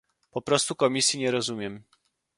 [0.31, 1.83] Po prostu Komisji nie rozumiem